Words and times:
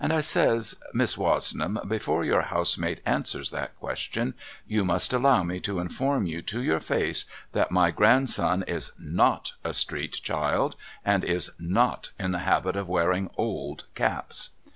I 0.03 0.21
says' 0.21 0.77
Miss 0.95 1.15
Wozenham 1.15 1.79
before 1.87 2.23
your 2.25 2.41
housemaid 2.41 3.03
answers 3.05 3.51
that 3.51 3.75
question 3.79 4.33
you 4.65 4.83
must 4.83 5.13
allow 5.13 5.43
me 5.43 5.59
to 5.59 5.77
inform 5.77 6.25
you 6.25 6.41
to 6.41 6.63
your 6.63 6.79
face 6.79 7.25
that 7.51 7.69
my 7.69 7.91
grandson 7.91 8.63
is 8.63 8.91
not 8.97 9.53
a 9.63 9.73
street 9.73 10.13
child 10.23 10.75
and 11.05 11.23
is 11.23 11.51
not 11.59 12.09
in 12.17 12.31
the 12.31 12.39
habit 12.39 12.75
of 12.75 12.89
wearing 12.89 13.29
old 13.37 13.85
caps. 13.93 14.49